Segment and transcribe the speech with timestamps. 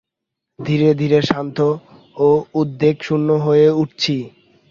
[0.59, 1.57] ধীরে ধীরে শান্ত
[2.17, 2.27] ও
[2.53, 4.15] উদ্বেগশূন্য হয়ে উঠছি।